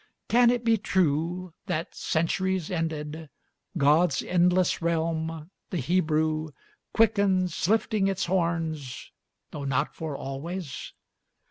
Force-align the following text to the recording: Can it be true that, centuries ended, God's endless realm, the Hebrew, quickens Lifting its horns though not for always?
Can 0.29 0.49
it 0.49 0.65
be 0.65 0.79
true 0.79 1.53
that, 1.67 1.93
centuries 1.93 2.71
ended, 2.71 3.29
God's 3.77 4.23
endless 4.23 4.81
realm, 4.81 5.51
the 5.69 5.77
Hebrew, 5.77 6.49
quickens 6.91 7.67
Lifting 7.67 8.07
its 8.07 8.25
horns 8.25 9.11
though 9.51 9.63
not 9.65 9.93
for 9.95 10.17
always? 10.17 10.93